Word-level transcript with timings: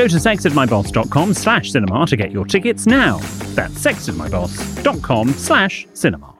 Go 0.00 0.08
to 0.08 0.16
sextedmyboss.com 0.16 1.34
slash 1.34 1.72
cinema 1.72 2.06
to 2.06 2.16
get 2.16 2.30
your 2.30 2.46
tickets 2.46 2.86
now. 2.86 3.18
That's 3.54 3.74
sextedmyboss.com 3.74 5.28
slash 5.34 5.86
cinema. 5.92 6.32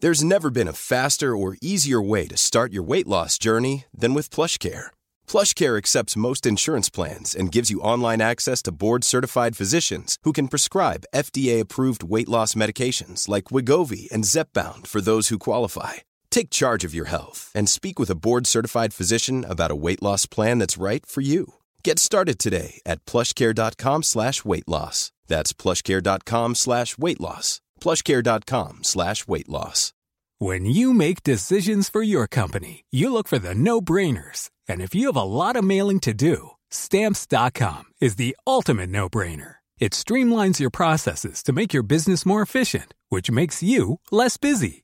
There's 0.00 0.22
never 0.22 0.50
been 0.50 0.68
a 0.68 0.74
faster 0.74 1.34
or 1.34 1.56
easier 1.62 2.02
way 2.02 2.26
to 2.26 2.36
start 2.36 2.70
your 2.74 2.82
weight 2.82 3.08
loss 3.08 3.38
journey 3.38 3.86
than 3.94 4.12
with 4.12 4.28
PlushCare. 4.28 4.88
PlushCare 5.26 5.78
accepts 5.78 6.18
most 6.18 6.44
insurance 6.44 6.90
plans 6.90 7.34
and 7.34 7.50
gives 7.50 7.70
you 7.70 7.80
online 7.80 8.20
access 8.20 8.60
to 8.64 8.70
board-certified 8.70 9.56
physicians 9.56 10.18
who 10.24 10.34
can 10.34 10.48
prescribe 10.48 11.06
FDA-approved 11.14 12.02
weight 12.02 12.28
loss 12.28 12.52
medications 12.52 13.26
like 13.26 13.44
Wegovy 13.44 14.12
and 14.12 14.24
Zepbound 14.24 14.86
for 14.86 15.00
those 15.00 15.28
who 15.28 15.38
qualify. 15.38 16.04
Take 16.34 16.50
charge 16.50 16.82
of 16.82 16.92
your 16.92 17.04
health 17.04 17.52
and 17.54 17.68
speak 17.68 17.96
with 18.00 18.10
a 18.10 18.16
board-certified 18.16 18.92
physician 18.92 19.44
about 19.48 19.70
a 19.70 19.76
weight 19.76 20.02
loss 20.02 20.26
plan 20.26 20.58
that's 20.58 20.82
right 20.88 21.06
for 21.06 21.20
you. 21.20 21.54
Get 21.84 22.00
started 22.00 22.40
today 22.40 22.80
at 22.84 23.04
plushcare.com 23.04 24.02
slash 24.02 24.44
weight 24.44 24.66
loss. 24.66 25.12
That's 25.28 25.52
plushcare.com 25.52 26.56
slash 26.56 26.98
weight 26.98 27.20
loss. 27.20 27.60
plushcare.com 27.80 28.78
slash 28.82 29.28
weight 29.28 29.48
loss. 29.48 29.92
When 30.40 30.66
you 30.66 30.92
make 30.92 31.22
decisions 31.22 31.88
for 31.88 32.02
your 32.02 32.26
company, 32.26 32.84
you 32.90 33.12
look 33.12 33.28
for 33.28 33.38
the 33.38 33.54
no 33.54 33.80
brainers. 33.80 34.50
And 34.66 34.82
if 34.82 34.92
you 34.92 35.06
have 35.06 35.22
a 35.22 35.22
lot 35.22 35.54
of 35.54 35.62
mailing 35.62 36.00
to 36.00 36.12
do, 36.12 36.50
stamps.com 36.68 37.84
is 38.00 38.16
the 38.16 38.36
ultimate 38.44 38.90
no 38.90 39.08
brainer. 39.08 39.56
It 39.78 39.92
streamlines 39.92 40.58
your 40.58 40.70
processes 40.70 41.44
to 41.44 41.52
make 41.52 41.72
your 41.72 41.84
business 41.84 42.26
more 42.26 42.42
efficient, 42.42 42.92
which 43.08 43.30
makes 43.30 43.62
you 43.62 44.00
less 44.10 44.36
busy. 44.36 44.83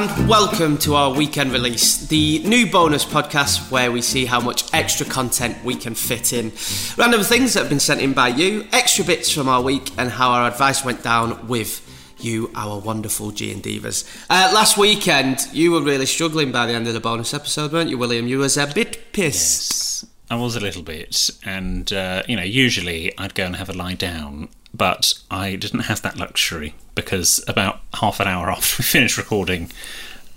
And 0.00 0.28
welcome 0.28 0.78
to 0.78 0.94
our 0.94 1.12
weekend 1.12 1.50
release, 1.50 2.06
the 2.06 2.38
new 2.44 2.70
bonus 2.70 3.04
podcast 3.04 3.68
where 3.68 3.90
we 3.90 4.00
see 4.00 4.24
how 4.24 4.38
much 4.38 4.72
extra 4.72 5.04
content 5.04 5.56
we 5.64 5.74
can 5.74 5.92
fit 5.92 6.32
in. 6.32 6.52
Random 6.96 7.20
things 7.22 7.54
that 7.54 7.60
have 7.62 7.68
been 7.68 7.80
sent 7.80 8.00
in 8.00 8.12
by 8.12 8.28
you, 8.28 8.64
extra 8.70 9.04
bits 9.04 9.28
from 9.28 9.48
our 9.48 9.60
week, 9.60 9.90
and 9.98 10.08
how 10.08 10.30
our 10.30 10.46
advice 10.46 10.84
went 10.84 11.02
down 11.02 11.48
with 11.48 11.84
you, 12.20 12.48
our 12.54 12.78
wonderful 12.78 13.32
G 13.32 13.50
and 13.50 13.60
Divas. 13.60 14.08
Uh, 14.30 14.52
last 14.54 14.78
weekend, 14.78 15.48
you 15.52 15.72
were 15.72 15.82
really 15.82 16.06
struggling 16.06 16.52
by 16.52 16.66
the 16.66 16.74
end 16.74 16.86
of 16.86 16.94
the 16.94 17.00
bonus 17.00 17.34
episode, 17.34 17.72
weren't 17.72 17.90
you, 17.90 17.98
William? 17.98 18.28
You 18.28 18.38
was 18.38 18.56
a 18.56 18.68
bit 18.68 19.12
pissed. 19.12 20.04
Yes, 20.04 20.06
I 20.30 20.36
was 20.36 20.54
a 20.54 20.60
little 20.60 20.82
bit, 20.82 21.28
and 21.44 21.92
uh, 21.92 22.22
you 22.28 22.36
know, 22.36 22.44
usually 22.44 23.18
I'd 23.18 23.34
go 23.34 23.46
and 23.46 23.56
have 23.56 23.68
a 23.68 23.72
lie 23.72 23.94
down, 23.94 24.48
but 24.74 25.14
I 25.30 25.56
didn't 25.56 25.80
have 25.80 26.02
that 26.02 26.18
luxury 26.18 26.74
because 26.94 27.42
about 27.48 27.80
half 27.94 28.20
an 28.20 28.28
hour 28.28 28.50
after 28.50 28.80
we 28.80 28.84
finished 28.84 29.18
recording, 29.18 29.70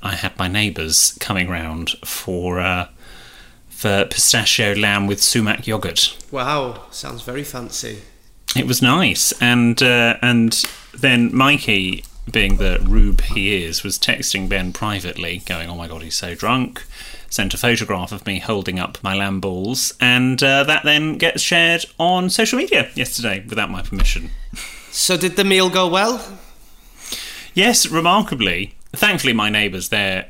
I 0.02 0.16
had 0.16 0.38
my 0.38 0.48
neighbours 0.48 1.18
coming 1.20 1.50
round 1.50 1.92
for 2.04 2.60
uh, 2.60 2.88
for 3.70 4.06
pistachio 4.06 4.74
lamb 4.76 5.08
with 5.08 5.22
sumac 5.22 5.68
yogurt. 5.68 6.16
Wow, 6.32 6.84
sounds 6.92 7.24
very 7.24 7.44
fancy. 7.44 8.02
It 8.56 8.68
was 8.68 8.82
nice, 8.82 9.32
and 9.42 9.82
uh, 9.82 10.18
and 10.22 10.64
then 10.94 11.34
Mikey, 11.36 12.04
being 12.32 12.58
the 12.58 12.80
rube 12.82 13.22
he 13.22 13.64
is, 13.64 13.84
was 13.84 13.98
texting 13.98 14.50
Ben 14.50 14.74
privately, 14.74 15.42
going, 15.46 15.70
"Oh 15.70 15.76
my 15.76 15.88
god, 15.88 16.02
he's 16.02 16.18
so 16.18 16.36
drunk." 16.36 16.84
Sent 17.32 17.54
a 17.54 17.58
photograph 17.58 18.12
of 18.12 18.26
me 18.28 18.40
holding 18.40 18.78
up 18.78 19.02
my 19.02 19.16
lamb 19.16 19.40
balls, 19.40 19.94
and 20.02 20.44
uh, 20.44 20.64
that 20.66 20.84
then 20.84 21.18
gets 21.18 21.42
shared 21.42 21.86
on 21.98 22.30
social 22.30 22.58
media 22.60 22.90
yesterday 22.94 23.44
without 23.48 23.72
my 23.72 23.82
permission. 23.82 24.30
So, 24.92 25.16
did 25.16 25.38
the 25.38 25.46
meal 25.46 25.70
go 25.70 25.88
well? 25.88 26.38
Yes, 27.54 27.88
remarkably. 27.88 28.76
Thankfully, 28.92 29.32
my 29.34 29.50
neighbours 29.50 29.88
there. 29.90 30.28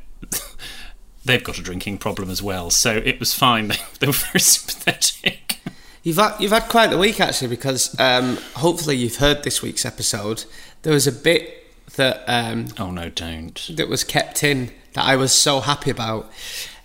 They've 1.25 1.43
got 1.43 1.57
a 1.57 1.63
drinking 1.63 1.97
problem 1.97 2.29
as 2.29 2.41
well, 2.41 2.69
so 2.69 3.01
it 3.03 3.19
was 3.19 3.33
fine. 3.33 3.67
They, 3.71 3.77
they 3.99 4.07
were 4.07 4.13
very 4.13 4.39
sympathetic. 4.39 5.57
You've 6.03 6.17
had, 6.17 6.39
you've 6.39 6.51
had 6.51 6.69
quite 6.69 6.91
the 6.91 6.97
week 6.97 7.19
actually, 7.19 7.47
because 7.47 7.99
um, 7.99 8.37
hopefully 8.57 8.95
you've 8.95 9.17
heard 9.17 9.43
this 9.43 9.61
week's 9.63 9.85
episode. 9.85 10.45
There 10.83 10.93
was 10.93 11.05
a 11.07 11.11
bit 11.11 11.65
that 11.95 12.23
um, 12.27 12.67
Oh 12.79 12.91
no, 12.91 13.09
don't. 13.09 13.69
that 13.75 13.87
was 13.89 14.03
kept 14.03 14.43
in 14.43 14.71
that 14.93 15.05
I 15.05 15.15
was 15.15 15.31
so 15.31 15.59
happy 15.61 15.89
about. 15.91 16.31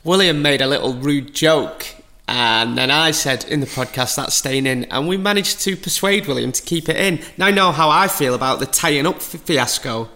William 0.06 0.40
made 0.40 0.60
a 0.60 0.68
little 0.68 0.94
rude 0.94 1.34
joke, 1.34 1.84
and 2.28 2.78
then 2.78 2.92
I 2.92 3.10
said 3.10 3.44
in 3.44 3.58
the 3.58 3.66
podcast 3.66 4.14
that's 4.14 4.36
staying 4.36 4.66
in, 4.66 4.84
and 4.84 5.08
we 5.08 5.16
managed 5.16 5.60
to 5.62 5.76
persuade 5.76 6.26
William 6.26 6.52
to 6.52 6.62
keep 6.62 6.88
it 6.88 6.96
in. 6.96 7.20
Now 7.36 7.46
I 7.46 7.50
know 7.50 7.72
how 7.72 7.90
I 7.90 8.06
feel 8.06 8.32
about 8.32 8.60
the 8.60 8.66
tying 8.66 9.04
up 9.04 9.20
fi- 9.20 9.38
fiasco. 9.38 10.08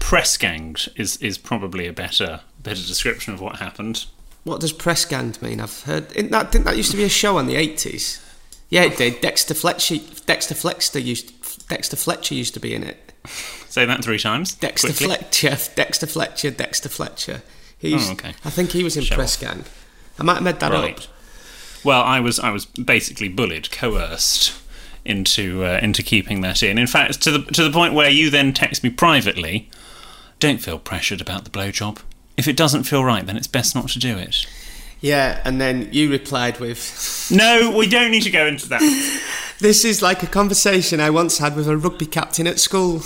Press 0.00 0.36
ganged 0.36 0.88
is, 0.96 1.16
is 1.18 1.38
probably 1.38 1.86
a 1.86 1.92
better 1.92 2.40
better 2.60 2.82
description 2.82 3.32
of 3.32 3.40
what 3.40 3.56
happened. 3.56 4.06
What 4.42 4.60
does 4.60 4.72
press 4.72 5.04
ganged 5.04 5.40
mean? 5.40 5.60
I've 5.60 5.82
heard 5.82 6.10
isn't 6.12 6.32
that 6.32 6.50
didn't 6.50 6.64
that 6.64 6.76
used 6.76 6.90
to 6.90 6.96
be 6.96 7.04
a 7.04 7.08
show 7.08 7.38
in 7.38 7.46
the 7.46 7.54
eighties? 7.54 8.20
Yeah, 8.68 8.82
it 8.82 8.96
did. 8.96 9.20
Dexter 9.20 9.54
Fletcher, 9.54 9.96
Dexter 10.26 10.54
Fletcher 10.56 10.98
used 10.98 11.68
Dexter 11.68 11.96
Fletcher 11.96 12.34
used 12.34 12.54
to 12.54 12.60
be 12.60 12.74
in 12.74 12.82
it. 12.82 13.12
Say 13.68 13.86
that 13.86 14.02
three 14.02 14.18
times. 14.18 14.54
Dexter 14.54 14.88
quickly. 14.88 15.06
Fletcher, 15.06 15.56
Dexter 15.76 16.06
Fletcher, 16.06 16.50
Dexter 16.50 16.88
Fletcher. 16.88 17.42
He's, 17.80 18.08
Oh, 18.08 18.12
okay. 18.12 18.34
I 18.44 18.50
think 18.50 18.70
he 18.72 18.84
was 18.84 18.96
in 18.96 19.02
Show 19.04 19.14
Press 19.16 19.36
off. 19.36 19.40
Gang. 19.40 19.64
I 20.18 20.22
might 20.22 20.34
have 20.34 20.42
made 20.42 20.60
that 20.60 20.70
Right. 20.72 20.96
up. 20.98 21.04
Well, 21.82 22.02
I 22.02 22.20
was 22.20 22.38
I 22.38 22.50
was 22.50 22.66
basically 22.66 23.28
bullied, 23.28 23.70
coerced 23.70 24.52
into 25.04 25.64
uh, 25.64 25.80
into 25.82 26.02
keeping 26.02 26.42
that 26.42 26.62
in. 26.62 26.76
In 26.78 26.86
fact, 26.86 27.22
to 27.22 27.30
the 27.30 27.38
to 27.52 27.62
the 27.64 27.70
point 27.70 27.94
where 27.94 28.10
you 28.10 28.28
then 28.30 28.52
text 28.52 28.84
me 28.84 28.90
privately. 28.90 29.70
Don't 30.38 30.58
feel 30.58 30.78
pressured 30.78 31.20
about 31.20 31.44
the 31.44 31.50
blowjob. 31.50 31.98
If 32.36 32.48
it 32.48 32.56
doesn't 32.56 32.84
feel 32.84 33.04
right, 33.04 33.26
then 33.26 33.36
it's 33.36 33.46
best 33.46 33.74
not 33.74 33.88
to 33.90 33.98
do 33.98 34.16
it. 34.16 34.46
Yeah, 35.02 35.40
and 35.46 35.58
then 35.60 35.88
you 35.92 36.10
replied 36.10 36.60
with, 36.60 37.28
No, 37.30 37.74
we 37.76 37.86
don't 37.88 38.10
need 38.10 38.22
to 38.24 38.30
go 38.30 38.46
into 38.46 38.68
that. 38.68 38.80
"This 39.58 39.84
is 39.84 40.02
like 40.02 40.22
a 40.22 40.26
conversation 40.26 41.00
I 41.00 41.08
once 41.10 41.38
had 41.38 41.56
with 41.56 41.66
a 41.68 41.76
rugby 41.78 42.04
captain 42.06 42.46
at 42.46 42.58
school." 42.60 43.02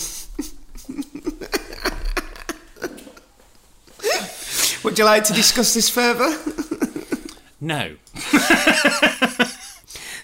Would 4.95 5.01
you 5.01 5.07
like 5.07 5.25
to 5.25 5.33
discuss 5.33 5.75
this 5.75 5.91
further? 5.91 6.39
No. 7.61 7.97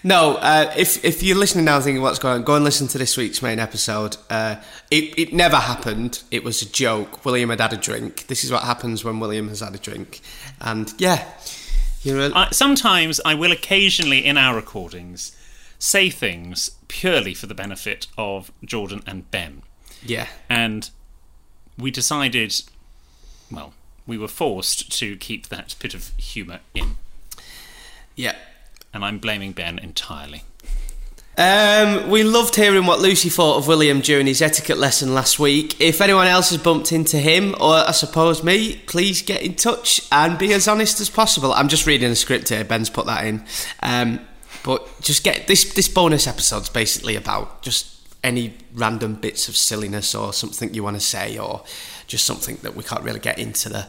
No, 0.03 0.35
uh, 0.37 0.73
if 0.77 1.03
if 1.03 1.21
you're 1.21 1.37
listening 1.37 1.65
now 1.65 1.79
thinking 1.79 2.01
what's 2.01 2.17
going 2.19 2.35
on, 2.35 2.43
go 2.43 2.55
and 2.55 2.63
listen 2.63 2.87
to 2.87 2.97
this 2.97 3.17
week's 3.17 3.41
main 3.41 3.59
episode. 3.59 4.17
Uh, 4.29 4.55
it, 4.89 5.17
it 5.17 5.33
never 5.33 5.57
happened. 5.57 6.23
It 6.31 6.43
was 6.43 6.61
a 6.63 6.65
joke. 6.65 7.23
William 7.23 7.49
had 7.49 7.59
had 7.59 7.73
a 7.73 7.77
drink. 7.77 8.27
This 8.27 8.43
is 8.43 8.51
what 8.51 8.63
happens 8.63 9.03
when 9.03 9.19
William 9.19 9.47
has 9.49 9.59
had 9.59 9.75
a 9.75 9.77
drink. 9.77 10.21
And 10.59 10.91
yeah, 10.97 11.27
you're 12.01 12.19
a, 12.19 12.31
I, 12.33 12.49
sometimes 12.51 13.21
I 13.25 13.35
will 13.35 13.51
occasionally 13.51 14.25
in 14.25 14.37
our 14.37 14.55
recordings 14.55 15.35
say 15.77 16.09
things 16.09 16.71
purely 16.87 17.33
for 17.35 17.45
the 17.45 17.55
benefit 17.55 18.07
of 18.17 18.51
Jordan 18.63 19.03
and 19.05 19.29
Ben. 19.29 19.61
yeah. 20.03 20.27
and 20.49 20.89
we 21.77 21.91
decided 21.91 22.59
well, 23.51 23.73
we 24.07 24.17
were 24.17 24.27
forced 24.27 24.91
to 24.99 25.15
keep 25.17 25.49
that 25.49 25.75
bit 25.79 25.93
of 25.93 26.11
humour 26.17 26.59
in. 26.73 26.97
Yeah. 28.15 28.35
And 28.93 29.05
I'm 29.05 29.19
blaming 29.19 29.53
Ben 29.53 29.79
entirely. 29.79 30.43
Um, 31.37 32.09
we 32.09 32.23
loved 32.23 32.55
hearing 32.55 32.85
what 32.85 32.99
Lucy 32.99 33.29
thought 33.29 33.57
of 33.57 33.67
William 33.67 34.01
during 34.01 34.27
his 34.27 34.41
etiquette 34.41 34.77
lesson 34.77 35.13
last 35.13 35.39
week. 35.39 35.79
If 35.79 36.01
anyone 36.01 36.27
else 36.27 36.49
has 36.49 36.61
bumped 36.61 36.91
into 36.91 37.17
him, 37.17 37.55
or 37.59 37.75
I 37.75 37.91
suppose 37.91 38.43
me, 38.43 38.81
please 38.85 39.21
get 39.21 39.41
in 39.41 39.55
touch 39.55 40.01
and 40.11 40.37
be 40.37 40.53
as 40.53 40.67
honest 40.67 40.99
as 40.99 41.09
possible. 41.09 41.53
I'm 41.53 41.69
just 41.69 41.87
reading 41.87 42.09
the 42.09 42.15
script 42.17 42.49
here. 42.49 42.65
Ben's 42.65 42.89
put 42.89 43.05
that 43.05 43.25
in. 43.25 43.45
Um, 43.81 44.19
but 44.63 45.01
just 45.01 45.23
get 45.23 45.47
this. 45.47 45.73
This 45.73 45.87
bonus 45.87 46.27
episode's 46.27 46.69
basically 46.69 47.15
about 47.15 47.61
just 47.61 47.87
any 48.23 48.53
random 48.73 49.15
bits 49.15 49.47
of 49.47 49.55
silliness 49.55 50.13
or 50.13 50.33
something 50.33 50.73
you 50.73 50.83
want 50.83 50.97
to 50.97 51.01
say, 51.01 51.37
or 51.37 51.63
just 52.11 52.25
something 52.25 52.57
that 52.61 52.75
we 52.75 52.83
can't 52.83 53.03
really 53.03 53.19
get 53.19 53.39
into 53.39 53.69
the 53.69 53.87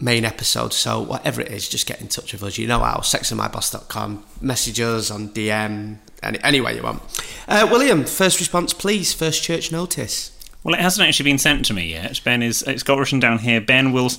main 0.00 0.24
episode. 0.24 0.72
So 0.72 1.00
whatever 1.00 1.40
it 1.40 1.48
is, 1.50 1.68
just 1.68 1.86
get 1.86 2.00
in 2.00 2.08
touch 2.08 2.32
with 2.32 2.42
us. 2.42 2.56
You 2.58 2.66
know 2.66 2.78
how 2.80 2.98
sextedmyboss.com, 2.98 4.24
message 4.40 4.80
us 4.80 5.10
on 5.10 5.30
DM, 5.30 5.96
any, 6.22 6.38
any 6.44 6.60
way 6.60 6.76
you 6.76 6.82
want. 6.82 7.02
Uh, 7.48 7.66
William, 7.70 8.04
first 8.04 8.38
response, 8.38 8.72
please. 8.72 9.12
First 9.12 9.42
church 9.42 9.72
notice. 9.72 10.36
Well, 10.62 10.74
it 10.74 10.80
hasn't 10.80 11.06
actually 11.08 11.30
been 11.30 11.38
sent 11.38 11.64
to 11.66 11.74
me 11.74 11.90
yet. 11.90 12.20
Ben 12.22 12.42
is. 12.42 12.62
It's 12.62 12.82
got 12.82 12.98
written 12.98 13.18
down 13.20 13.38
here. 13.38 13.60
Ben 13.60 13.92
will. 13.92 14.10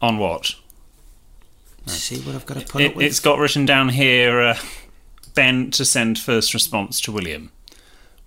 On 0.00 0.18
what? 0.18 0.54
See 1.86 2.20
what 2.20 2.34
I've 2.36 2.46
got 2.46 2.58
to 2.60 2.66
put 2.66 2.80
It, 2.82 2.90
up 2.90 2.96
with. 2.96 3.06
it's 3.06 3.18
got 3.20 3.38
written 3.38 3.66
down 3.66 3.88
here. 3.90 4.40
Uh, 4.40 4.58
ben 5.34 5.70
to 5.72 5.84
send 5.84 6.18
first 6.18 6.54
response 6.54 7.00
to 7.00 7.10
William, 7.12 7.50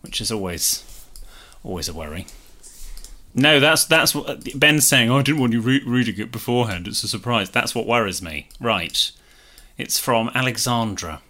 which 0.01 0.19
is 0.19 0.31
always, 0.31 0.83
always 1.63 1.87
a 1.87 1.93
worry. 1.93 2.25
No, 3.37 3.59
that's 3.59 3.83
that's 3.83 4.15
what 4.15 4.57
Ben's 4.57 4.87
saying. 4.87 5.09
Oh, 5.09 5.17
I 5.17 5.21
didn't 5.21 5.41
want 5.41 5.51
you 5.51 5.59
re- 5.59 5.83
reading 5.85 6.17
it 6.17 6.31
beforehand. 6.31 6.87
It's 6.87 7.03
a 7.03 7.07
surprise. 7.09 7.49
That's 7.49 7.75
what 7.75 7.85
worries 7.85 8.21
me. 8.21 8.47
Right. 8.61 9.11
It's 9.77 9.99
from 9.99 10.31
Alexandra. 10.33 11.21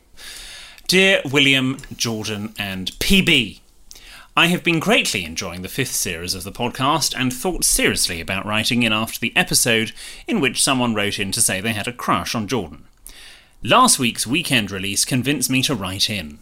Dear 0.88 1.22
William, 1.26 1.80
Jordan, 1.96 2.54
and 2.60 2.92
PB, 3.00 3.60
I 4.38 4.48
have 4.48 4.64
been 4.64 4.80
greatly 4.80 5.26
enjoying 5.26 5.64
the 5.64 5.68
fifth 5.68 5.94
series 5.94 6.36
of 6.36 6.44
the 6.44 6.52
podcast 6.52 7.20
and 7.20 7.34
thought 7.34 7.66
seriously 7.66 8.22
about 8.22 8.46
writing 8.46 8.84
in 8.84 8.94
after 8.94 9.20
the 9.20 9.36
episode 9.36 9.92
in 10.28 10.40
which 10.40 10.64
someone 10.64 10.94
wrote 10.94 11.18
in 11.18 11.32
to 11.32 11.42
say 11.42 11.60
they 11.60 11.74
had 11.74 11.88
a 11.88 11.94
crush 11.94 12.36
on 12.36 12.48
Jordan. 12.48 12.86
Last 13.64 13.98
week's 13.98 14.28
weekend 14.28 14.70
release 14.70 15.06
convinced 15.06 15.50
me 15.50 15.64
to 15.64 15.74
write 15.74 16.08
in. 16.08 16.38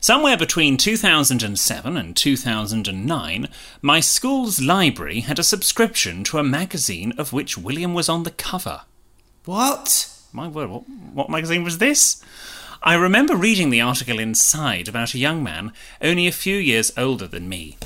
Somewhere 0.00 0.36
between 0.36 0.76
2007 0.76 1.96
and 1.96 2.16
2009, 2.16 3.48
my 3.80 4.00
school's 4.00 4.60
library 4.60 5.20
had 5.20 5.38
a 5.38 5.44
subscription 5.44 6.24
to 6.24 6.38
a 6.38 6.44
magazine 6.44 7.12
of 7.18 7.32
which 7.32 7.56
William 7.56 7.94
was 7.94 8.08
on 8.08 8.24
the 8.24 8.30
cover. 8.30 8.82
what? 9.44 10.08
My 10.32 10.48
word, 10.48 10.70
what, 10.70 10.88
what 10.88 11.30
magazine 11.30 11.62
was 11.62 11.78
this? 11.78 12.22
I 12.82 12.94
remember 12.94 13.36
reading 13.36 13.70
the 13.70 13.80
article 13.80 14.18
inside 14.18 14.88
about 14.88 15.14
a 15.14 15.18
young 15.18 15.42
man, 15.42 15.72
only 16.00 16.26
a 16.26 16.32
few 16.32 16.56
years 16.56 16.90
older 16.96 17.28
than 17.28 17.48
me, 17.48 17.76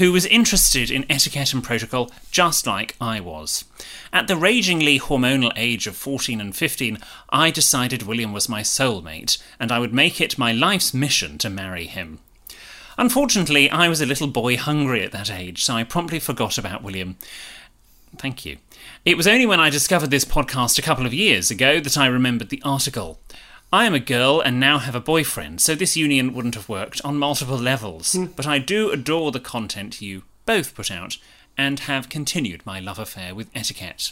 who 0.00 0.12
was 0.12 0.24
interested 0.24 0.90
in 0.90 1.04
etiquette 1.10 1.52
and 1.52 1.62
protocol 1.62 2.10
just 2.30 2.66
like 2.66 2.96
I 3.02 3.20
was. 3.20 3.66
At 4.14 4.28
the 4.28 4.36
ragingly 4.36 4.98
hormonal 4.98 5.52
age 5.56 5.86
of 5.86 5.94
14 5.94 6.40
and 6.40 6.56
15, 6.56 6.96
I 7.28 7.50
decided 7.50 8.04
William 8.04 8.32
was 8.32 8.48
my 8.48 8.62
soulmate, 8.62 9.36
and 9.60 9.70
I 9.70 9.78
would 9.78 9.92
make 9.92 10.18
it 10.18 10.38
my 10.38 10.52
life's 10.52 10.94
mission 10.94 11.36
to 11.38 11.50
marry 11.50 11.84
him. 11.84 12.18
Unfortunately, 12.96 13.68
I 13.68 13.90
was 13.90 14.00
a 14.00 14.06
little 14.06 14.26
boy 14.26 14.56
hungry 14.56 15.04
at 15.04 15.12
that 15.12 15.30
age, 15.30 15.64
so 15.66 15.74
I 15.74 15.84
promptly 15.84 16.18
forgot 16.18 16.56
about 16.56 16.82
William. 16.82 17.18
Thank 18.16 18.46
you. 18.46 18.56
It 19.04 19.18
was 19.18 19.26
only 19.26 19.44
when 19.44 19.60
I 19.60 19.68
discovered 19.68 20.10
this 20.10 20.24
podcast 20.24 20.78
a 20.78 20.82
couple 20.82 21.04
of 21.04 21.12
years 21.12 21.50
ago 21.50 21.78
that 21.78 21.98
I 21.98 22.06
remembered 22.06 22.48
the 22.48 22.62
article. 22.64 23.20
I 23.72 23.86
am 23.86 23.94
a 23.94 24.00
girl 24.00 24.40
and 24.40 24.58
now 24.58 24.78
have 24.78 24.96
a 24.96 25.00
boyfriend, 25.00 25.60
so 25.60 25.76
this 25.76 25.96
union 25.96 26.34
wouldn't 26.34 26.56
have 26.56 26.68
worked 26.68 27.00
on 27.04 27.16
multiple 27.16 27.56
levels. 27.56 28.14
Hmm. 28.14 28.24
But 28.34 28.44
I 28.44 28.58
do 28.58 28.90
adore 28.90 29.30
the 29.30 29.38
content 29.38 30.02
you 30.02 30.24
both 30.44 30.74
put 30.74 30.90
out 30.90 31.18
and 31.56 31.78
have 31.80 32.08
continued 32.08 32.66
my 32.66 32.80
love 32.80 32.98
affair 32.98 33.32
with 33.32 33.48
etiquette. 33.54 34.10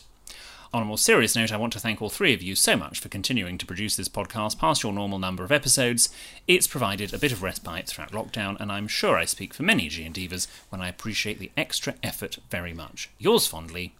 On 0.73 0.83
a 0.83 0.85
more 0.85 0.97
serious 0.97 1.35
note, 1.35 1.51
I 1.51 1.57
want 1.57 1.73
to 1.73 1.81
thank 1.81 2.01
all 2.01 2.09
three 2.09 2.33
of 2.35 2.43
you 2.43 2.55
so 2.55 2.77
much 2.77 3.01
for 3.01 3.09
continuing 3.09 3.59
to 3.59 3.67
produce 3.67 3.97
this 3.97 4.09
podcast 4.09 4.61
past 4.61 4.85
your 4.85 4.93
normal 4.93 5.19
number 5.19 5.43
of 5.43 5.51
episodes. 5.51 6.09
It's 6.47 6.69
provided 6.69 7.13
a 7.13 7.19
bit 7.19 7.33
of 7.33 7.43
respite 7.43 7.89
throughout 7.89 8.13
lockdown, 8.13 8.61
and 8.61 8.71
I'm 8.71 8.87
sure 8.87 9.17
I 9.17 9.25
speak 9.25 9.55
for 9.55 9.65
many 9.65 9.89
G 9.89 10.05
and 10.05 10.15
Divas 10.15 10.47
when 10.69 10.81
I 10.81 10.89
appreciate 10.89 11.41
the 11.41 11.51
extra 11.57 11.95
effort 12.01 12.39
very 12.49 12.75
much. 12.75 13.11
Yours 13.19 13.49
fondly, 13.49 13.95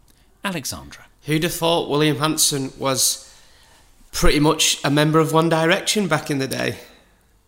Alexandra. 0.45 1.07
Who'd 1.23 1.43
have 1.43 1.55
thought 1.55 1.91
William 1.91 2.19
Hanson 2.19 2.71
was 2.79 3.25
pretty 4.19 4.41
much 4.41 4.81
a 4.82 4.91
member 4.91 5.20
of 5.20 5.32
One 5.32 5.49
Direction 5.49 6.09
back 6.09 6.29
in 6.29 6.38
the 6.38 6.49
day? 6.49 6.76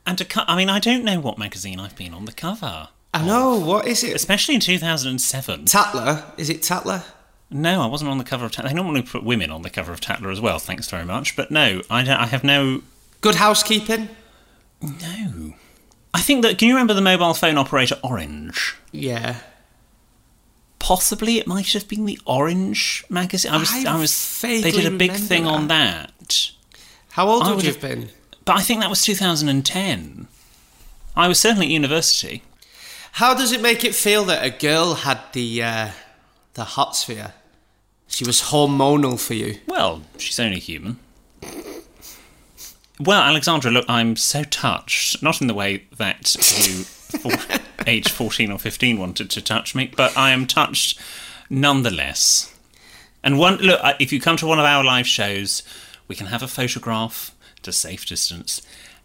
And 0.06 0.28
cut, 0.28 0.44
I 0.48 0.56
mean, 0.56 0.68
I 0.68 0.78
don't 0.78 1.02
know 1.02 1.18
what 1.18 1.36
magazine 1.36 1.80
I've 1.80 1.96
been 1.96 2.14
on 2.14 2.26
the 2.26 2.32
cover, 2.32 2.90
I 3.12 3.26
know. 3.26 3.58
What 3.58 3.88
is 3.88 4.04
it? 4.04 4.14
especially 4.14 4.54
in 4.54 4.60
2007. 4.60 5.64
Tatler? 5.64 6.22
Is 6.36 6.48
it 6.48 6.62
Tatler? 6.62 7.02
No, 7.50 7.82
I 7.82 7.86
wasn't 7.86 8.08
on 8.08 8.18
the 8.18 8.24
cover 8.24 8.46
of 8.46 8.52
Tatler. 8.52 8.68
They 8.70 8.76
normally 8.76 9.02
put 9.02 9.24
women 9.24 9.50
on 9.50 9.62
the 9.62 9.70
cover 9.70 9.92
of 9.92 10.00
Tatler 10.00 10.30
as 10.30 10.40
well. 10.40 10.60
Thanks 10.60 10.88
very 10.88 11.04
much. 11.04 11.34
But 11.34 11.50
no, 11.50 11.82
I, 11.90 12.04
don't, 12.04 12.16
I 12.16 12.26
have 12.26 12.44
no. 12.44 12.82
Good 13.20 13.34
housekeeping? 13.34 14.08
No. 14.80 15.54
I 16.14 16.20
think 16.20 16.42
that. 16.42 16.56
Can 16.56 16.68
you 16.68 16.74
remember 16.74 16.94
the 16.94 17.00
mobile 17.00 17.34
phone 17.34 17.58
operator 17.58 17.96
Orange? 18.04 18.76
Yeah. 18.92 19.40
Possibly 20.78 21.38
it 21.38 21.48
might 21.48 21.72
have 21.72 21.88
been 21.88 22.04
the 22.04 22.20
Orange 22.26 23.04
magazine. 23.08 23.50
I 23.50 23.56
was. 23.56 23.72
I 23.72 23.92
I, 23.92 23.98
was. 23.98 24.40
They 24.40 24.70
did 24.70 24.86
a 24.86 24.96
big 24.96 25.12
thing 25.12 25.46
on 25.46 25.66
that. 25.66 26.52
How 27.20 27.28
old 27.28 27.42
I 27.42 27.52
would 27.52 27.64
you 27.64 27.72
have- 27.74 27.82
have 27.82 27.90
been? 27.90 28.08
But 28.46 28.56
I 28.56 28.62
think 28.62 28.80
that 28.80 28.88
was 28.88 29.02
2010. 29.02 30.26
I 31.14 31.28
was 31.28 31.38
certainly 31.38 31.66
at 31.66 31.70
university. 31.70 32.42
How 33.12 33.34
does 33.34 33.52
it 33.52 33.60
make 33.60 33.84
it 33.84 33.94
feel 33.94 34.24
that 34.24 34.42
a 34.42 34.48
girl 34.48 34.94
had 34.94 35.20
the 35.34 35.62
uh, 35.62 35.90
the 36.54 36.64
hot 36.64 36.96
sphere? 36.96 37.34
She 38.08 38.24
was 38.24 38.40
hormonal 38.44 39.20
for 39.20 39.34
you. 39.34 39.58
Well, 39.66 40.00
she's 40.16 40.40
only 40.40 40.60
human. 40.60 40.98
Well, 42.98 43.20
Alexandra, 43.20 43.70
look, 43.70 43.84
I'm 43.86 44.16
so 44.16 44.42
touched. 44.42 45.22
Not 45.22 45.42
in 45.42 45.46
the 45.46 45.52
way 45.52 45.84
that 45.98 46.34
you, 46.66 46.84
for, 47.20 47.32
age 47.86 48.10
14 48.10 48.50
or 48.50 48.58
15, 48.58 48.98
wanted 48.98 49.28
to 49.28 49.42
touch 49.42 49.74
me, 49.74 49.92
but 49.94 50.16
I 50.16 50.30
am 50.30 50.46
touched 50.46 50.98
nonetheless. 51.50 52.50
And 53.22 53.38
one 53.38 53.56
look, 53.58 53.78
if 53.98 54.10
you 54.10 54.20
come 54.22 54.38
to 54.38 54.46
one 54.46 54.58
of 54.58 54.64
our 54.64 54.82
live 54.82 55.06
shows, 55.06 55.62
we 56.10 56.16
can 56.16 56.26
have 56.26 56.42
a 56.42 56.48
photograph 56.48 57.32
a 57.66 57.72
safe 57.72 58.06
distance, 58.06 58.62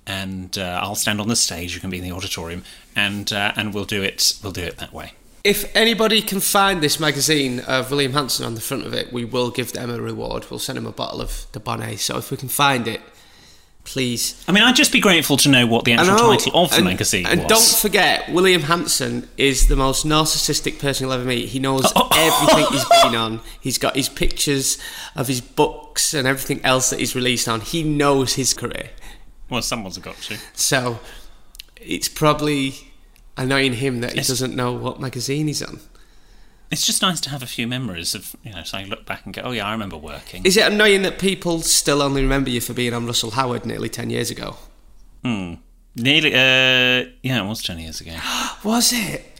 and 0.08 0.58
uh, 0.58 0.80
I'll 0.82 0.96
stand 0.96 1.20
on 1.22 1.28
the 1.28 1.36
stage. 1.36 1.76
You 1.76 1.82
can 1.82 1.90
be 1.90 1.98
in 1.98 2.04
the 2.04 2.12
auditorium, 2.12 2.64
and 2.96 3.32
uh, 3.32 3.52
and 3.56 3.74
we'll 3.74 3.86
do 3.86 4.02
it. 4.02 4.38
We'll 4.42 4.54
do 4.54 4.64
it 4.64 4.78
that 4.78 4.94
way. 4.94 5.14
If 5.44 5.76
anybody 5.76 6.22
can 6.22 6.40
find 6.40 6.82
this 6.82 7.00
magazine 7.00 7.60
of 7.60 7.92
William 7.92 8.14
Hanson 8.14 8.46
on 8.46 8.56
the 8.56 8.62
front 8.62 8.86
of 8.88 8.94
it, 8.94 9.14
we 9.14 9.24
will 9.24 9.52
give 9.52 9.74
them 9.74 9.92
a 9.92 10.02
reward. 10.02 10.50
We'll 10.50 10.60
send 10.60 10.78
them 10.78 10.88
a 10.88 10.92
bottle 10.92 11.22
of 11.22 11.46
the 11.52 11.60
Bonnet. 11.60 12.00
So 12.00 12.18
if 12.18 12.32
we 12.32 12.38
can 12.38 12.50
find 12.50 12.88
it, 12.88 13.02
please. 13.86 14.44
I 14.48 14.52
mean, 14.52 14.64
I'd 14.64 14.76
just 14.76 14.92
be 14.92 15.00
grateful 15.00 15.38
to 15.38 15.50
know 15.50 15.66
what 15.66 15.86
the 15.86 15.94
actual 15.94 16.18
title 16.18 16.52
of 16.56 16.70
the 16.72 16.76
and, 16.78 16.86
magazine 16.86 17.26
And 17.26 17.42
was. 17.44 17.50
don't 17.50 17.82
forget, 17.82 18.30
William 18.32 18.64
Hanson 18.64 19.30
is 19.38 19.68
the 19.68 19.76
most 19.76 20.06
narcissistic 20.06 20.80
person 20.80 21.06
you'll 21.06 21.14
ever 21.14 21.24
meet. 21.24 21.50
He 21.50 21.60
knows 21.60 21.86
everything 22.14 22.66
he's 22.72 22.86
been 23.04 23.16
on. 23.16 23.40
He's 23.62 23.78
got 23.78 23.96
his 23.96 24.10
pictures 24.10 24.78
of 25.16 25.28
his 25.28 25.40
books 25.40 26.14
and 26.14 26.28
everything 26.28 26.60
else 26.66 26.90
that 26.90 27.00
he's 27.00 27.16
released 27.16 27.48
on. 27.48 27.62
He 27.62 27.84
knows 27.84 28.34
his 28.34 28.54
career. 28.54 28.90
well, 29.50 29.62
someone's 29.62 29.98
got 30.00 30.16
to. 30.18 30.38
So 30.54 31.00
it's 31.78 32.10
probably 32.10 32.92
annoying 33.38 33.74
him 33.74 34.02
that 34.02 34.12
he 34.14 34.20
It's- 34.20 34.28
doesn't 34.28 34.56
know 34.56 34.74
what 34.74 35.00
magazine 35.00 35.48
he's 35.48 35.62
on. 35.62 35.80
It's 36.72 36.86
just 36.86 37.02
nice 37.02 37.20
to 37.22 37.30
have 37.30 37.44
a 37.44 37.48
few 37.48 37.68
memories 37.68 38.16
of, 38.16 38.36
you 38.44 38.52
know, 38.52 38.64
so 38.64 38.78
I 38.80 38.84
look 38.86 39.06
back 39.06 39.26
and 39.26 39.34
go, 39.34 39.42
oh 39.46 39.52
yeah, 39.52 39.66
I 39.68 39.72
remember 39.72 39.98
working. 39.98 40.44
Is 40.46 40.58
it 40.58 40.72
annoying 40.72 41.04
that 41.04 41.20
people 41.20 41.60
still 41.62 42.02
only 42.02 42.22
remember 42.22 42.50
you 42.50 42.60
for 42.60 42.74
being 42.74 42.94
on 42.94 43.06
Russell 43.06 43.32
Howard 43.32 43.66
nearly 43.66 43.88
10 43.90 44.10
years 44.10 44.32
ago? 44.32 44.58
Hmm. 45.24 45.56
Nearly, 45.96 46.34
uh, 46.34 47.10
yeah, 47.24 47.44
it 47.44 47.48
was 47.48 47.62
10 47.64 47.80
years 47.80 48.02
ago. 48.02 48.16
Was 48.64 48.92
it? 48.94 49.40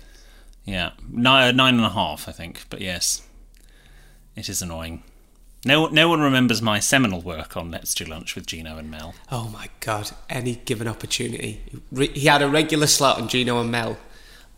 Yeah, 0.64 0.92
nine, 1.12 1.56
nine 1.56 1.76
and 1.76 1.84
a 1.86 1.90
half, 1.90 2.30
I 2.30 2.32
think, 2.32 2.66
but 2.70 2.80
yes. 2.82 3.22
It 4.36 4.48
is 4.50 4.62
annoying. 4.62 5.04
No, 5.66 5.88
no 5.88 6.10
one 6.10 6.22
remembers 6.22 6.62
my 6.62 6.80
seminal 6.80 7.22
work 7.22 7.58
on 7.58 7.72
Let's 7.72 7.94
Do 7.96 8.06
Lunch 8.06 8.36
with 8.36 8.46
Gino 8.46 8.78
and 8.78 8.90
Mel. 8.92 9.16
Oh 9.32 9.50
my 9.50 9.68
god, 9.80 10.12
any 10.30 10.56
given 10.56 10.88
opportunity. 10.88 11.62
Re- 11.92 12.08
He 12.14 12.28
had 12.28 12.42
a 12.44 12.48
regular 12.48 12.88
slot 12.88 13.20
on 13.20 13.28
Gino 13.28 13.60
and 13.60 13.72
Mel, 13.72 13.98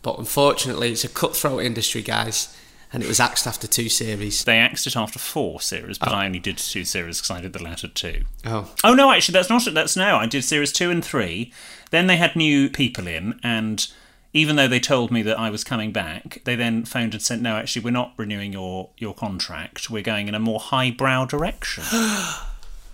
but 0.08 0.20
unfortunately, 0.20 0.94
it's 0.94 1.04
a 1.04 1.10
cutthroat 1.10 1.66
industry, 1.66 2.02
guys, 2.02 2.56
and 2.94 3.04
it 3.04 3.10
was 3.10 3.20
axed 3.20 3.46
after 3.46 3.68
two 3.68 3.90
series. 3.90 4.42
They 4.46 4.58
axed 4.58 4.88
it 4.88 4.96
after 4.96 5.20
four 5.20 5.60
series, 5.60 5.98
but 5.98 6.14
oh. 6.14 6.16
I 6.16 6.26
only 6.26 6.40
did 6.40 6.58
two 6.58 6.86
series 6.86 7.18
because 7.20 7.30
I 7.30 7.42
did 7.42 7.52
the 7.52 7.62
latter 7.62 7.90
two. 7.90 8.24
Oh, 8.46 8.74
Oh 8.86 8.94
no, 8.94 9.12
actually, 9.12 9.34
that's 9.34 9.50
not 9.50 9.68
it. 9.68 9.74
That's 9.74 9.98
no. 9.98 10.16
I 10.16 10.26
did 10.26 10.46
series 10.46 10.72
two 10.72 10.90
and 10.92 11.04
three. 11.04 11.52
Then 11.92 12.08
they 12.08 12.16
had 12.16 12.38
new 12.38 12.70
people 12.70 13.06
in, 13.06 13.38
and 13.44 13.86
even 14.32 14.56
though 14.56 14.70
they 14.70 14.80
told 14.80 15.12
me 15.12 15.24
that 15.24 15.38
I 15.38 15.50
was 15.50 15.66
coming 15.66 15.92
back, 15.92 16.42
they 16.46 16.56
then 16.56 16.86
phoned 16.86 17.14
and 17.14 17.22
said, 17.22 17.42
"No, 17.42 17.58
actually, 17.58 17.84
we're 17.84 17.92
not 17.92 18.14
renewing 18.16 18.54
your 18.54 18.92
your 18.98 19.14
contract. 19.14 19.90
We're 19.90 20.04
going 20.04 20.30
in 20.30 20.36
a 20.36 20.40
more 20.40 20.62
highbrow 20.62 21.26
direction." 21.26 21.84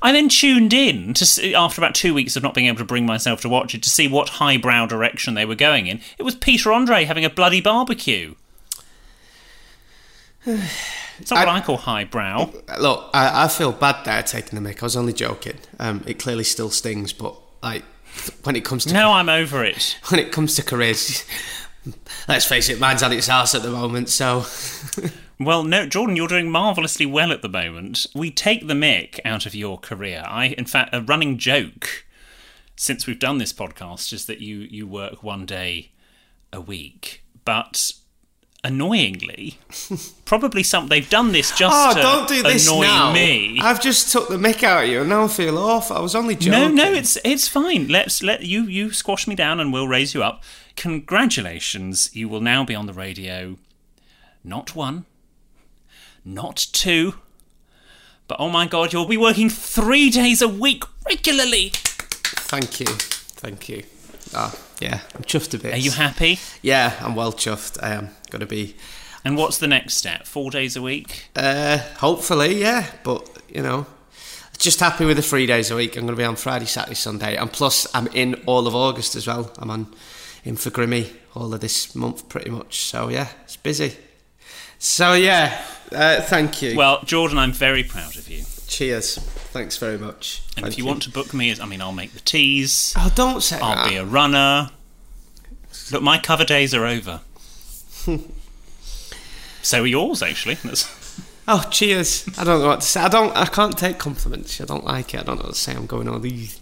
I 0.03 0.11
then 0.11 0.27
tuned 0.27 0.73
in 0.73 1.13
to 1.13 1.25
see, 1.25 1.55
after 1.55 1.79
about 1.79 1.95
two 1.95 2.13
weeks 2.13 2.35
of 2.35 2.43
not 2.43 2.53
being 2.53 2.67
able 2.67 2.79
to 2.79 2.83
bring 2.83 3.05
myself 3.05 3.39
to 3.41 3.49
watch 3.49 3.73
it 3.73 3.81
to 3.83 3.89
see 3.89 4.09
what 4.09 4.27
highbrow 4.29 4.85
direction 4.85 5.33
they 5.33 5.45
were 5.45 5.55
going 5.55 5.87
in. 5.87 6.01
It 6.17 6.23
was 6.23 6.35
Peter 6.35 6.73
Andre 6.73 7.05
having 7.05 7.23
a 7.23 7.29
bloody 7.29 7.61
barbecue. 7.61 8.35
It's 10.45 11.31
not 11.31 11.47
what 11.47 11.55
I 11.55 11.61
call 11.61 11.77
highbrow. 11.77 12.51
Look, 12.79 13.09
I, 13.13 13.45
I 13.45 13.47
feel 13.47 13.71
bad 13.71 14.03
there 14.03 14.21
taking 14.23 14.55
the 14.55 14.61
mic. 14.61 14.83
I 14.83 14.85
was 14.85 14.97
only 14.97 15.13
joking. 15.13 15.57
Um, 15.79 16.03
it 16.05 16.19
clearly 16.19 16.43
still 16.43 16.69
stings, 16.69 17.13
but 17.13 17.35
like 17.61 17.83
when 18.43 18.57
it 18.57 18.65
comes 18.65 18.83
to 18.85 18.93
No, 18.93 19.13
I'm 19.13 19.29
over 19.29 19.63
it. 19.63 19.97
when 20.09 20.19
it 20.19 20.33
comes 20.33 20.55
to 20.55 20.63
careers, 20.63 21.25
let's 22.27 22.45
face 22.45 22.67
it, 22.67 22.77
mine's 22.77 23.03
at 23.03 23.13
its 23.13 23.29
arse 23.29 23.55
at 23.55 23.61
the 23.61 23.71
moment. 23.71 24.09
So 24.09 24.45
Well, 25.39 25.63
no, 25.63 25.85
Jordan, 25.85 26.15
you're 26.15 26.27
doing 26.27 26.49
marvellously 26.49 27.05
well 27.05 27.31
at 27.31 27.41
the 27.41 27.49
moment. 27.49 28.05
We 28.13 28.31
take 28.31 28.67
the 28.67 28.73
mick 28.73 29.19
out 29.25 29.45
of 29.45 29.55
your 29.55 29.77
career. 29.77 30.23
I, 30.27 30.47
in 30.47 30.65
fact, 30.65 30.93
a 30.93 31.01
running 31.01 31.37
joke 31.37 32.05
since 32.75 33.05
we've 33.07 33.19
done 33.19 33.37
this 33.37 33.53
podcast 33.53 34.13
is 34.13 34.25
that 34.25 34.39
you 34.39 34.59
you 34.59 34.87
work 34.87 35.23
one 35.23 35.45
day 35.45 35.91
a 36.51 36.61
week, 36.61 37.23
but 37.45 37.93
annoyingly, 38.63 39.57
probably 40.25 40.63
some 40.63 40.87
they've 40.87 41.09
done 41.09 41.31
this 41.31 41.51
just 41.51 41.75
oh, 41.75 41.93
to 41.93 42.01
don't 42.01 42.27
do 42.27 42.43
this 42.43 42.67
annoy 42.67 42.83
now. 42.83 43.13
me. 43.13 43.59
I've 43.61 43.81
just 43.81 44.11
took 44.11 44.29
the 44.29 44.37
mic 44.37 44.63
out 44.63 44.83
of 44.83 44.89
you, 44.89 45.01
and 45.01 45.09
now 45.09 45.25
I 45.25 45.27
feel 45.27 45.57
awful. 45.57 45.97
I 45.97 45.99
was 45.99 46.15
only 46.15 46.35
joking. 46.35 46.51
No, 46.51 46.67
no, 46.67 46.93
it's 46.93 47.17
it's 47.23 47.47
fine. 47.47 47.87
Let's 47.87 48.23
let 48.23 48.43
you 48.43 48.63
you 48.63 48.91
squash 48.91 49.27
me 49.27 49.35
down, 49.35 49.59
and 49.59 49.71
we'll 49.71 49.87
raise 49.87 50.13
you 50.13 50.23
up. 50.23 50.43
Congratulations, 50.75 52.15
you 52.15 52.27
will 52.27 52.41
now 52.41 52.65
be 52.65 52.75
on 52.75 52.87
the 52.87 52.93
radio. 52.93 53.57
Not 54.43 54.75
one, 54.75 55.05
not 56.25 56.67
two, 56.71 57.15
but 58.27 58.37
oh 58.39 58.49
my 58.49 58.67
god, 58.67 58.93
you'll 58.93 59.07
be 59.07 59.17
working 59.17 59.49
three 59.49 60.09
days 60.09 60.41
a 60.41 60.47
week 60.47 60.83
regularly. 61.05 61.71
Thank 61.73 62.79
you, 62.79 62.85
thank 62.85 63.69
you. 63.69 63.83
Ah, 64.33 64.57
yeah, 64.79 65.01
I'm 65.15 65.23
chuffed 65.23 65.53
a 65.53 65.57
bit. 65.57 65.73
Are 65.73 65.77
you 65.77 65.91
happy? 65.91 66.39
Yeah, 66.61 66.97
I'm 67.01 67.15
well 67.15 67.33
chuffed. 67.33 67.81
I 67.83 67.93
am 67.93 68.09
gonna 68.29 68.45
be. 68.45 68.75
And 69.25 69.37
what's 69.37 69.57
the 69.57 69.67
next 69.67 69.95
step? 69.95 70.25
Four 70.25 70.51
days 70.51 70.75
a 70.75 70.81
week? 70.81 71.29
Uh, 71.35 71.77
hopefully, 71.97 72.59
yeah. 72.59 72.87
But 73.03 73.29
you 73.49 73.61
know, 73.61 73.85
just 74.57 74.79
happy 74.79 75.05
with 75.05 75.17
the 75.17 75.23
three 75.23 75.45
days 75.45 75.71
a 75.71 75.75
week. 75.75 75.95
I'm 75.95 76.03
going 76.03 76.15
to 76.15 76.19
be 76.19 76.25
on 76.25 76.35
Friday, 76.35 76.65
Saturday, 76.65 76.95
Sunday, 76.95 77.35
and 77.35 77.51
plus 77.51 77.87
I'm 77.95 78.07
in 78.07 78.35
all 78.45 78.67
of 78.67 78.75
August 78.75 79.15
as 79.15 79.27
well. 79.27 79.51
I'm 79.57 79.69
on 79.69 79.93
in 80.43 80.55
for 80.57 80.69
Grimmy 80.71 81.11
all 81.35 81.53
of 81.53 81.61
this 81.61 81.95
month, 81.95 82.29
pretty 82.29 82.49
much. 82.49 82.83
So 82.83 83.09
yeah, 83.09 83.29
it's 83.43 83.57
busy. 83.57 83.95
So 84.85 85.13
yeah, 85.13 85.63
uh, 85.93 86.19
thank 86.19 86.61
you. 86.61 86.75
Well, 86.75 87.01
Jordan, 87.05 87.37
I'm 87.37 87.53
very 87.53 87.85
proud 87.85 88.17
of 88.17 88.27
you. 88.29 88.43
cheers. 88.67 89.17
Thanks 89.17 89.77
very 89.77 89.97
much. 89.97 90.41
And 90.57 90.65
Thank 90.65 90.73
if 90.73 90.77
you, 90.77 90.85
want 90.85 91.03
to 91.03 91.09
book 91.09 91.33
me, 91.33 91.49
as 91.51 91.61
I 91.61 91.65
mean, 91.65 91.81
I'll 91.81 91.93
make 91.93 92.11
the 92.11 92.19
teas. 92.19 92.93
oh, 92.97 93.09
don't 93.15 93.41
say 93.41 93.59
I'll 93.61 93.75
that. 93.75 93.89
be 93.89 93.95
a 93.95 94.03
runner. 94.03 94.71
Look, 95.89 96.03
my 96.03 96.17
cover 96.17 96.43
days 96.43 96.73
are 96.73 96.85
over. 96.85 97.21
so 99.61 99.83
are 99.83 99.87
yours, 99.87 100.21
actually. 100.21 100.55
That's- 100.55 100.99
Oh, 101.47 101.65
cheers. 101.71 102.25
I 102.37 102.43
don't 102.43 102.61
know 102.61 102.67
what 102.67 102.81
to 102.81 102.87
say. 102.87 103.01
I 103.01 103.07
don't. 103.09 103.35
I 103.37 103.45
can't 103.45 103.77
take 103.77 103.97
compliments. 103.99 104.59
I 104.61 104.65
don't 104.65 104.83
like 104.85 105.13
it. 105.13 105.19
I 105.19 105.23
don't 105.23 105.37
know 105.37 105.43
what 105.43 105.53
to 105.55 105.59
say. 105.59 105.73
I'm 105.73 105.85
going 105.87 106.07
all 106.07 106.19
these. 106.19 106.59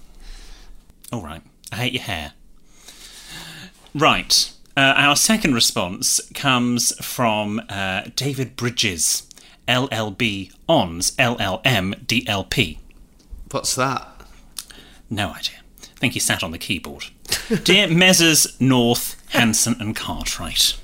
All 1.12 1.22
right. 1.24 1.42
I 1.72 1.76
hate 1.76 1.94
your 1.94 2.02
hair. 2.02 2.34
Right. 3.96 4.52
Uh, 4.76 4.94
our 4.96 5.16
second 5.16 5.54
response 5.54 6.22
comes 6.34 6.94
from 7.06 7.62
uh, 7.70 8.04
David 8.16 8.56
Bridges, 8.56 9.28
LLB 9.68 10.54
Hons, 10.68 11.12
LLM, 11.18 12.06
DLP. 12.06 12.78
What's 13.52 13.76
that? 13.76 14.08
No 15.10 15.32
idea. 15.32 15.58
I 15.84 16.00
think 16.00 16.14
he 16.14 16.20
sat 16.20 16.42
on 16.44 16.52
the 16.52 16.58
keyboard. 16.58 17.06
Dear 17.64 17.88
Messrs. 17.88 18.60
North, 18.62 19.22
Hanson, 19.32 19.76
and 19.80 19.96
Cartwright. 19.96 20.78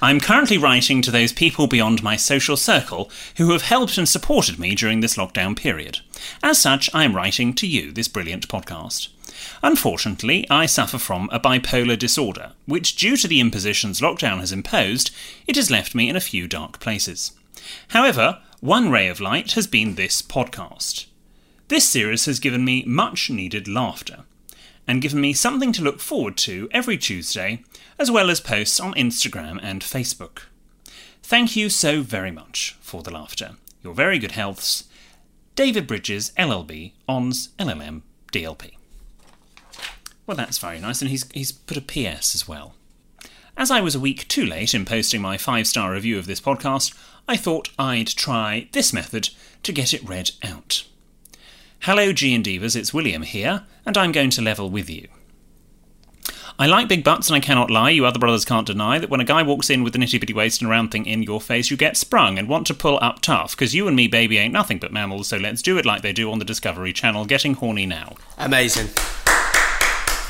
I'm 0.00 0.20
currently 0.20 0.56
writing 0.56 1.02
to 1.02 1.10
those 1.10 1.32
people 1.32 1.66
beyond 1.66 2.02
my 2.02 2.16
social 2.16 2.56
circle 2.56 3.10
who 3.36 3.50
have 3.50 3.62
helped 3.62 3.98
and 3.98 4.08
supported 4.08 4.58
me 4.58 4.74
during 4.74 5.00
this 5.00 5.16
lockdown 5.16 5.56
period. 5.56 6.00
As 6.42 6.58
such, 6.58 6.88
I 6.94 7.04
am 7.04 7.14
writing 7.14 7.52
to 7.54 7.66
you 7.66 7.92
this 7.92 8.08
brilliant 8.08 8.48
podcast. 8.48 9.08
Unfortunately, 9.62 10.46
I 10.50 10.66
suffer 10.66 10.98
from 10.98 11.28
a 11.32 11.40
bipolar 11.40 11.98
disorder, 11.98 12.52
which, 12.66 12.96
due 12.96 13.16
to 13.16 13.28
the 13.28 13.40
impositions 13.40 14.00
lockdown 14.00 14.40
has 14.40 14.52
imposed, 14.52 15.10
it 15.46 15.56
has 15.56 15.70
left 15.70 15.94
me 15.94 16.08
in 16.08 16.16
a 16.16 16.20
few 16.20 16.46
dark 16.46 16.80
places. 16.80 17.32
However, 17.88 18.40
one 18.60 18.90
ray 18.90 19.08
of 19.08 19.20
light 19.20 19.52
has 19.52 19.66
been 19.66 19.94
this 19.94 20.22
podcast. 20.22 21.06
This 21.68 21.88
series 21.88 22.26
has 22.26 22.38
given 22.38 22.64
me 22.64 22.84
much 22.86 23.28
needed 23.28 23.66
laughter 23.66 24.24
and 24.86 25.02
given 25.02 25.20
me 25.20 25.32
something 25.32 25.72
to 25.72 25.82
look 25.82 26.00
forward 26.00 26.36
to 26.36 26.68
every 26.70 26.96
Tuesday, 26.96 27.64
as 27.98 28.10
well 28.10 28.30
as 28.30 28.40
posts 28.40 28.78
on 28.78 28.94
Instagram 28.94 29.58
and 29.62 29.82
Facebook. 29.82 30.42
Thank 31.22 31.56
you 31.56 31.68
so 31.68 32.02
very 32.02 32.30
much 32.30 32.76
for 32.80 33.02
the 33.02 33.10
laughter. 33.10 33.56
Your 33.82 33.94
very 33.94 34.18
good 34.18 34.32
healths. 34.32 34.84
David 35.56 35.86
Bridges, 35.86 36.32
LLB, 36.38 36.92
Hons, 37.08 37.48
LLM, 37.58 38.02
DLP. 38.32 38.75
Well, 40.26 40.36
that's 40.36 40.58
very 40.58 40.80
nice, 40.80 41.00
and 41.00 41.10
he's, 41.10 41.30
he's 41.32 41.52
put 41.52 41.76
a 41.76 41.80
PS 41.80 42.34
as 42.34 42.48
well. 42.48 42.74
As 43.56 43.70
I 43.70 43.80
was 43.80 43.94
a 43.94 44.00
week 44.00 44.26
too 44.28 44.44
late 44.44 44.74
in 44.74 44.84
posting 44.84 45.22
my 45.22 45.38
five 45.38 45.66
star 45.66 45.92
review 45.92 46.18
of 46.18 46.26
this 46.26 46.40
podcast, 46.40 46.94
I 47.28 47.36
thought 47.36 47.70
I'd 47.78 48.08
try 48.08 48.68
this 48.72 48.92
method 48.92 49.30
to 49.62 49.72
get 49.72 49.94
it 49.94 50.06
read 50.06 50.32
out. 50.42 50.84
Hello, 51.80 52.12
G 52.12 52.34
and 52.34 52.44
Divas, 52.44 52.74
it's 52.74 52.92
William 52.92 53.22
here, 53.22 53.64
and 53.84 53.96
I'm 53.96 54.12
going 54.12 54.30
to 54.30 54.42
level 54.42 54.68
with 54.68 54.90
you. 54.90 55.08
I 56.58 56.66
like 56.66 56.88
big 56.88 57.04
butts, 57.04 57.28
and 57.28 57.36
I 57.36 57.40
cannot 57.40 57.70
lie, 57.70 57.90
you 57.90 58.04
other 58.04 58.18
brothers 58.18 58.44
can't 58.44 58.66
deny 58.66 58.98
that 58.98 59.10
when 59.10 59.20
a 59.20 59.24
guy 59.24 59.42
walks 59.42 59.70
in 59.70 59.84
with 59.84 59.94
a 59.94 59.98
nitty 59.98 60.18
bitty 60.18 60.32
waist 60.32 60.60
and 60.60 60.68
a 60.68 60.70
round 60.70 60.90
thing 60.90 61.06
in 61.06 61.22
your 61.22 61.40
face, 61.40 61.70
you 61.70 61.76
get 61.76 61.96
sprung 61.96 62.38
and 62.38 62.48
want 62.48 62.66
to 62.66 62.74
pull 62.74 62.98
up 63.00 63.20
tough, 63.20 63.52
because 63.52 63.74
you 63.74 63.86
and 63.86 63.94
me, 63.94 64.08
baby, 64.08 64.38
ain't 64.38 64.54
nothing 64.54 64.78
but 64.78 64.92
mammals, 64.92 65.28
so 65.28 65.36
let's 65.36 65.62
do 65.62 65.78
it 65.78 65.86
like 65.86 66.02
they 66.02 66.12
do 66.12 66.32
on 66.32 66.38
the 66.38 66.44
Discovery 66.44 66.92
Channel, 66.92 67.26
getting 67.26 67.54
horny 67.54 67.86
now. 67.86 68.16
Amazing. 68.38 68.88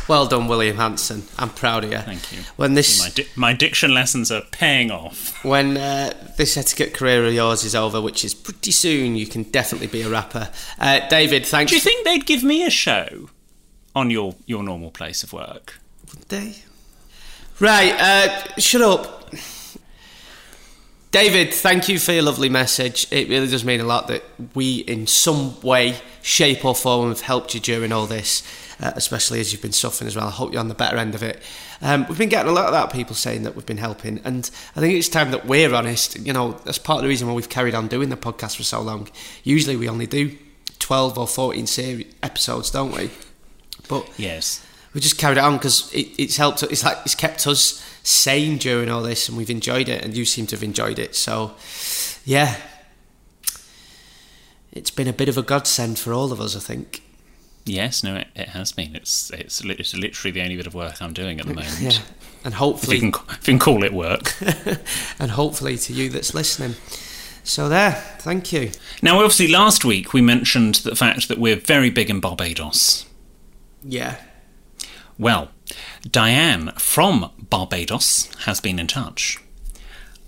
Well 0.08 0.26
done, 0.26 0.46
William 0.46 0.76
Hanson. 0.76 1.24
I'm 1.38 1.50
proud 1.50 1.82
of 1.84 1.90
you. 1.90 1.98
Thank 1.98 2.32
you. 2.32 2.38
When 2.56 2.74
this 2.74 3.00
My, 3.02 3.10
di- 3.10 3.28
my 3.34 3.52
diction 3.52 3.92
lessons 3.92 4.30
are 4.30 4.42
paying 4.52 4.90
off. 4.92 5.42
when 5.44 5.76
uh, 5.76 6.12
this 6.36 6.56
etiquette 6.56 6.94
career 6.94 7.24
of 7.26 7.32
yours 7.34 7.64
is 7.64 7.74
over, 7.74 8.00
which 8.00 8.24
is 8.24 8.32
pretty 8.32 8.70
soon, 8.70 9.16
you 9.16 9.26
can 9.26 9.42
definitely 9.44 9.88
be 9.88 10.02
a 10.02 10.08
rapper. 10.08 10.48
Uh, 10.78 11.06
David, 11.08 11.44
thanks. 11.44 11.70
Do 11.70 11.76
you 11.76 11.80
think 11.80 12.04
they'd 12.04 12.24
give 12.26 12.44
me 12.44 12.64
a 12.64 12.70
show 12.70 13.30
on 13.96 14.10
your, 14.10 14.36
your 14.46 14.62
normal 14.62 14.90
place 14.92 15.22
of 15.24 15.32
work? 15.32 15.80
Day. 16.28 16.56
Right, 17.58 17.92
uh, 17.98 18.60
shut 18.60 18.82
up. 18.82 19.32
David, 21.16 21.54
thank 21.54 21.88
you 21.88 21.98
for 21.98 22.12
your 22.12 22.24
lovely 22.24 22.50
message. 22.50 23.06
It 23.10 23.30
really 23.30 23.46
does 23.46 23.64
mean 23.64 23.80
a 23.80 23.84
lot 23.84 24.06
that 24.08 24.22
we, 24.54 24.80
in 24.80 25.06
some 25.06 25.58
way, 25.62 25.96
shape, 26.20 26.62
or 26.62 26.74
form, 26.74 27.08
have 27.08 27.22
helped 27.22 27.54
you 27.54 27.60
during 27.60 27.90
all 27.90 28.04
this, 28.04 28.42
uh, 28.80 28.92
especially 28.96 29.40
as 29.40 29.50
you've 29.50 29.62
been 29.62 29.72
suffering 29.72 30.08
as 30.08 30.14
well. 30.14 30.26
I 30.26 30.30
hope 30.30 30.52
you're 30.52 30.60
on 30.60 30.68
the 30.68 30.74
better 30.74 30.98
end 30.98 31.14
of 31.14 31.22
it. 31.22 31.40
Um, 31.80 32.04
we've 32.06 32.18
been 32.18 32.28
getting 32.28 32.50
a 32.50 32.54
lot 32.54 32.66
of 32.66 32.72
that, 32.72 32.92
people 32.92 33.14
saying 33.14 33.44
that 33.44 33.56
we've 33.56 33.64
been 33.64 33.78
helping, 33.78 34.20
and 34.26 34.50
I 34.76 34.80
think 34.80 34.92
it's 34.92 35.08
time 35.08 35.30
that 35.30 35.46
we're 35.46 35.74
honest. 35.74 36.18
You 36.18 36.34
know, 36.34 36.52
that's 36.66 36.76
part 36.76 36.98
of 36.98 37.04
the 37.04 37.08
reason 37.08 37.28
why 37.28 37.32
we've 37.32 37.48
carried 37.48 37.74
on 37.74 37.88
doing 37.88 38.10
the 38.10 38.16
podcast 38.18 38.56
for 38.58 38.64
so 38.64 38.82
long. 38.82 39.08
Usually 39.42 39.74
we 39.74 39.88
only 39.88 40.06
do 40.06 40.36
12 40.80 41.16
or 41.16 41.26
14 41.26 41.66
series 41.66 42.12
episodes, 42.22 42.70
don't 42.70 42.94
we? 42.94 43.08
But 43.88 44.06
Yes. 44.18 44.62
we 44.92 45.00
just 45.00 45.16
carried 45.16 45.38
it 45.38 45.44
on 45.44 45.56
because 45.56 45.90
it, 45.94 46.08
it's 46.18 46.36
helped. 46.36 46.62
It's 46.62 46.84
like 46.84 46.98
it's 47.06 47.14
kept 47.14 47.46
us 47.46 47.82
sane 48.06 48.56
during 48.56 48.88
all 48.88 49.02
this, 49.02 49.28
and 49.28 49.36
we've 49.36 49.50
enjoyed 49.50 49.88
it, 49.88 50.04
and 50.04 50.16
you 50.16 50.24
seem 50.24 50.46
to 50.46 50.56
have 50.56 50.62
enjoyed 50.62 50.98
it. 50.98 51.14
So, 51.16 51.54
yeah, 52.24 52.56
it's 54.72 54.90
been 54.90 55.08
a 55.08 55.12
bit 55.12 55.28
of 55.28 55.36
a 55.36 55.42
godsend 55.42 55.98
for 55.98 56.12
all 56.12 56.32
of 56.32 56.40
us, 56.40 56.56
I 56.56 56.60
think. 56.60 57.02
Yes, 57.64 58.04
no, 58.04 58.14
it, 58.16 58.28
it 58.36 58.50
has 58.50 58.70
been. 58.70 58.94
It's, 58.94 59.30
it's 59.30 59.60
it's 59.64 59.96
literally 59.96 60.30
the 60.30 60.40
only 60.42 60.56
bit 60.56 60.68
of 60.68 60.74
work 60.74 61.02
I'm 61.02 61.12
doing 61.12 61.40
at 61.40 61.46
the 61.46 61.54
moment. 61.62 61.80
Yeah, 61.80 61.98
and 62.44 62.46
If 62.46 62.52
you, 62.52 62.56
hopefully, 62.58 63.00
can, 63.00 63.08
if 63.08 63.48
you 63.48 63.52
can 63.52 63.58
call 63.58 63.82
it 63.82 63.92
work. 63.92 64.32
and 65.18 65.32
hopefully 65.32 65.76
to 65.78 65.92
you 65.92 66.08
that's 66.08 66.32
listening. 66.32 66.76
So 67.42 67.68
there, 67.68 67.92
thank 68.18 68.52
you. 68.52 68.70
now, 69.02 69.16
obviously, 69.16 69.48
last 69.48 69.84
week 69.84 70.12
we 70.12 70.20
mentioned 70.20 70.76
the 70.76 70.96
fact 70.96 71.28
that 71.28 71.38
we're 71.38 71.56
very 71.56 71.90
big 71.90 72.10
in 72.10 72.18
Barbados. 72.20 73.06
Yeah, 73.84 74.16
Well, 75.16 75.50
Diane 76.10 76.72
from 76.78 77.30
Barbados 77.50 78.28
has 78.44 78.60
been 78.60 78.78
in 78.78 78.86
touch. 78.86 79.38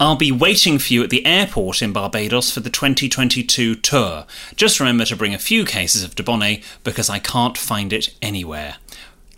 I'll 0.01 0.17
be 0.17 0.31
waiting 0.31 0.79
for 0.79 0.93
you 0.93 1.03
at 1.03 1.11
the 1.11 1.27
airport 1.27 1.83
in 1.83 1.93
Barbados 1.93 2.53
for 2.53 2.61
the 2.61 2.71
2022 2.71 3.75
tour. 3.77 4.27
Just 4.55 4.79
remember 4.79 5.05
to 5.07 5.17
bring 5.17 5.35
a 5.35 5.39
few 5.39 5.65
cases 5.65 6.05
of 6.05 6.15
Debonnair 6.15 6.63
because 6.85 7.11
I 7.11 7.19
can't 7.19 7.59
find 7.59 7.93
it 7.93 8.15
anywhere. 8.23 8.77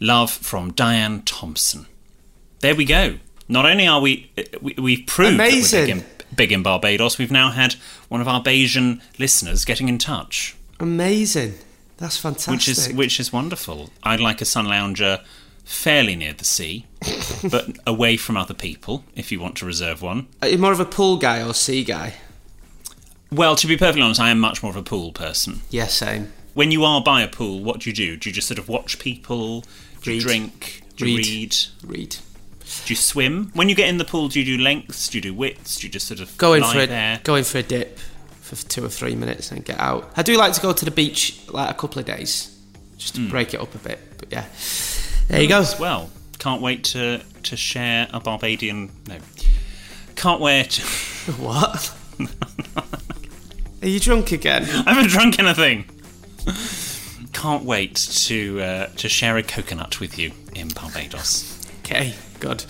Love 0.01 0.31
from 0.31 0.73
Diane 0.73 1.23
Thompson. 1.23 1.87
There 2.61 2.75
we 2.75 2.85
go. 2.85 3.17
Not 3.49 3.65
only 3.65 3.87
are 3.87 4.01
we, 4.01 4.31
uh, 4.37 4.43
we 4.61 4.75
we've 4.79 5.07
proved 5.07 5.35
Amazing. 5.35 5.87
that 5.87 5.97
we're 5.97 6.03
big 6.03 6.05
in, 6.05 6.37
big 6.37 6.53
in 6.53 6.63
Barbados, 6.63 7.19
we've 7.19 7.31
now 7.31 7.51
had 7.51 7.75
one 8.09 8.21
of 8.21 8.29
our 8.29 8.43
Bajan 8.43 9.01
listeners 9.19 9.65
getting 9.65 9.89
in 9.89 9.99
touch, 9.99 10.55
Amazing. 10.79 11.55
That's 11.97 12.17
fantastic. 12.17 12.53
which 12.53 12.69
is 12.69 12.93
which 12.93 13.21
is 13.21 13.33
wonderful. 13.33 13.91
I'd 14.03 14.21
like 14.21 14.41
a 14.41 14.45
sun 14.45 14.67
lounger 14.67 15.21
fairly 15.65 16.17
near 16.17 16.33
the 16.33 16.45
sea, 16.45 16.87
but 17.51 17.79
away 17.87 18.17
from 18.17 18.37
other 18.37 18.55
people. 18.55 19.05
If 19.15 19.31
you 19.31 19.41
want 19.41 19.57
to 19.57 19.67
reserve 19.67 20.03
one. 20.03 20.27
Are 20.43 20.49
you 20.49 20.59
more 20.59 20.73
of 20.73 20.81
a 20.81 20.85
pool 20.85 21.17
guy 21.17 21.43
or 21.47 21.55
sea 21.55 21.85
guy? 21.85 22.15
Well, 23.33 23.55
to 23.57 23.67
be 23.67 23.77
perfectly 23.77 24.03
honest, 24.03 24.21
I 24.21 24.31
am 24.31 24.41
much 24.41 24.63
more 24.63 24.71
of 24.71 24.77
a 24.77 24.83
pool 24.83 25.13
person. 25.13 25.63
Yeah, 25.71 25.87
same. 25.87 26.33
When 26.55 26.73
you 26.73 26.85
are 26.85 27.01
by 27.01 27.23
a 27.23 27.29
pool, 27.29 27.63
what 27.63 27.81
do 27.81 27.91
you 27.91 27.95
do? 27.95 28.17
Do 28.17 28.29
you 28.29 28.35
just 28.35 28.49
sort 28.49 28.59
of 28.59 28.69
watch 28.69 28.99
people? 28.99 29.65
Do 30.03 30.13
you 30.13 30.21
drink? 30.21 30.83
Do 30.97 31.09
you 31.09 31.19
Read. 31.19 31.27
read? 31.27 31.57
Read. 31.85 32.17
Do 32.85 32.93
you 32.93 32.97
swim? 32.97 33.51
When 33.55 33.69
you 33.69 33.75
get 33.75 33.89
in 33.89 33.99
the 33.99 34.05
pool, 34.05 34.29
do 34.29 34.41
you 34.41 34.57
do 34.57 34.63
lengths? 34.63 35.09
Do 35.09 35.19
you 35.19 35.23
do 35.23 35.35
widths? 35.35 35.79
Do 35.79 35.87
you 35.87 35.93
just 35.93 36.07
sort 36.07 36.21
of 36.21 36.37
Go 36.39 36.55
in 36.55 36.63
for 36.63 36.81
a 36.81 36.87
there? 36.87 37.21
go 37.23 37.35
in 37.37 37.45
for 37.45 37.59
a 37.59 37.63
dip 37.63 37.99
for 38.41 38.57
two 38.69 38.85
or 38.85 38.89
three 38.89 39.15
minutes 39.15 39.53
and 39.53 39.65
get 39.65 39.79
out. 39.79 40.11
I 40.17 40.23
do 40.23 40.37
like 40.37 40.53
to 40.55 40.61
go 40.61 40.73
to 40.73 40.85
the 40.85 40.91
beach 40.91 41.41
like 41.49 41.71
a 41.71 41.75
couple 41.75 42.01
of 42.01 42.07
days 42.07 42.57
just 42.99 43.15
to 43.15 43.21
hmm. 43.23 43.31
break 43.31 43.55
it 43.55 43.61
up 43.61 43.75
a 43.75 43.79
bit. 43.79 43.99
But 44.19 44.33
yeah, 44.33 44.47
there 45.31 45.43
you 45.43 45.49
go. 45.49 45.65
Well, 45.79 46.11
can't 46.39 46.61
wait 46.61 46.85
to 46.85 47.23
to 47.45 47.57
share 47.57 48.09
a 48.13 48.21
Barbadian. 48.21 48.91
No, 49.09 49.17
can't 50.17 50.41
wait. 50.41 50.83
What? 51.39 51.95
Are 53.83 53.89
you 53.89 54.01
drunk 54.01 54.33
again? 54.33 54.63
I 54.65 54.95
haven't 54.95 55.11
drunk 55.11 55.39
anything. 55.39 55.85
Can't 57.35 57.65
wait 57.65 57.95
to 57.95 58.61
uh, 58.61 58.87
to 58.97 59.09
share 59.09 59.37
a 59.37 59.43
coconut 59.43 60.01
with 60.01 60.19
you 60.19 60.33
in 60.55 60.69
Barbados. 60.69 61.59
Okay, 61.81 62.15
good. 62.41 62.65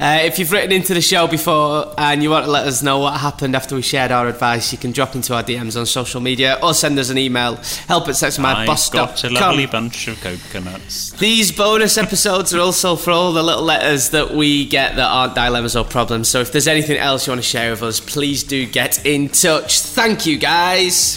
Uh, 0.00 0.20
if 0.22 0.38
you've 0.38 0.52
written 0.52 0.70
into 0.70 0.94
the 0.94 1.00
show 1.00 1.26
before 1.26 1.92
and 1.98 2.22
you 2.22 2.30
want 2.30 2.44
to 2.44 2.50
let 2.50 2.66
us 2.66 2.82
know 2.82 2.98
what 3.00 3.18
happened 3.20 3.56
after 3.56 3.74
we 3.74 3.82
shared 3.82 4.12
our 4.12 4.28
advice, 4.28 4.70
you 4.70 4.78
can 4.78 4.92
drop 4.92 5.14
into 5.14 5.34
our 5.34 5.42
DMs 5.42 5.78
on 5.78 5.86
social 5.86 6.20
media 6.20 6.58
or 6.62 6.74
send 6.74 6.98
us 6.98 7.10
an 7.10 7.18
email. 7.18 7.56
Help 7.88 8.08
at 8.08 8.22
I've 8.22 8.36
got 8.36 8.44
a 8.44 8.66
sextedmyboss.com. 8.68 9.34
lovely 9.34 9.66
bunch 9.66 10.08
of 10.08 10.20
coconuts. 10.20 11.12
These 11.12 11.52
bonus 11.52 11.98
episodes 11.98 12.54
are 12.54 12.60
also 12.60 12.94
for 12.94 13.10
all 13.10 13.32
the 13.32 13.42
little 13.42 13.64
letters 13.64 14.10
that 14.10 14.30
we 14.32 14.66
get 14.66 14.96
that 14.96 15.08
aren't 15.08 15.34
dilemmas 15.34 15.74
or 15.74 15.84
problems. 15.84 16.28
So 16.28 16.40
if 16.40 16.52
there's 16.52 16.68
anything 16.68 16.98
else 16.98 17.26
you 17.26 17.32
want 17.32 17.42
to 17.42 17.48
share 17.48 17.70
with 17.70 17.82
us, 17.82 18.00
please 18.00 18.44
do 18.44 18.66
get 18.66 19.04
in 19.04 19.28
touch. 19.30 19.80
Thank 19.80 20.26
you, 20.26 20.38
guys. 20.38 21.16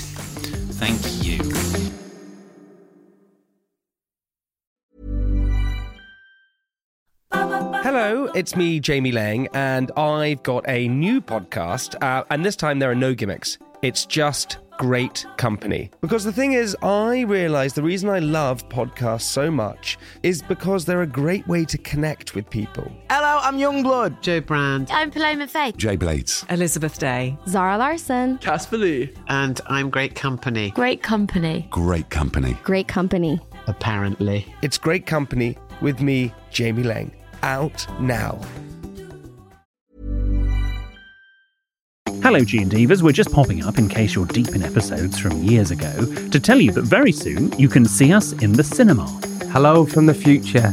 Thank 0.79 1.23
you. 1.23 1.30
It's 8.33 8.55
me, 8.55 8.79
Jamie 8.79 9.11
Laing, 9.11 9.47
and 9.53 9.91
I've 9.97 10.41
got 10.43 10.63
a 10.69 10.87
new 10.87 11.19
podcast. 11.21 12.01
Uh, 12.01 12.23
and 12.29 12.45
this 12.45 12.55
time 12.55 12.79
there 12.79 12.89
are 12.89 12.95
no 12.95 13.13
gimmicks. 13.13 13.57
It's 13.81 14.05
just 14.05 14.59
great 14.77 15.25
company. 15.37 15.91
Because 15.99 16.23
the 16.23 16.31
thing 16.31 16.53
is, 16.53 16.75
I 16.81 17.21
realize 17.21 17.73
the 17.73 17.83
reason 17.83 18.09
I 18.09 18.19
love 18.19 18.67
podcasts 18.69 19.23
so 19.23 19.51
much 19.51 19.97
is 20.23 20.41
because 20.41 20.85
they're 20.85 21.01
a 21.01 21.07
great 21.07 21.45
way 21.47 21.65
to 21.65 21.77
connect 21.77 22.33
with 22.33 22.49
people. 22.49 22.89
Hello, 23.09 23.39
I'm 23.43 23.57
Yungblud. 23.57 24.21
Jo 24.21 24.39
Brand. 24.39 24.89
I'm 24.91 25.11
Paloma 25.11 25.47
Faith. 25.47 25.75
Jay 25.75 25.97
Blades. 25.97 26.45
Elizabeth 26.49 26.97
Day. 26.99 27.37
Zara 27.47 27.77
Larsson. 27.77 28.37
Casper 28.37 28.77
Lee. 28.77 29.13
And 29.27 29.59
I'm 29.67 29.89
Great 29.89 30.15
Company, 30.15 30.71
Great 30.71 31.03
company. 31.03 31.67
Great 31.69 32.09
company. 32.09 32.57
Great 32.63 32.87
company. 32.87 33.39
apparently. 33.67 34.45
It's 34.61 34.77
great 34.77 35.05
company 35.05 35.57
with 35.81 35.99
me, 36.01 36.33
Jamie 36.49 36.83
Laing. 36.83 37.11
Out 37.43 37.87
now. 37.99 38.39
Hello, 42.21 42.43
G 42.43 42.59
and 42.59 42.71
Divas. 42.71 43.01
We're 43.01 43.11
just 43.13 43.31
popping 43.31 43.63
up 43.63 43.79
in 43.79 43.89
case 43.89 44.13
you're 44.13 44.27
deep 44.27 44.49
in 44.49 44.61
episodes 44.61 45.17
from 45.17 45.41
years 45.41 45.71
ago 45.71 46.05
to 46.29 46.39
tell 46.39 46.61
you 46.61 46.71
that 46.73 46.83
very 46.83 47.11
soon 47.11 47.51
you 47.57 47.67
can 47.67 47.83
see 47.83 48.13
us 48.13 48.33
in 48.33 48.53
the 48.53 48.63
cinema. 48.63 49.07
Hello 49.51 49.85
from 49.85 50.05
the 50.05 50.13
future. 50.13 50.71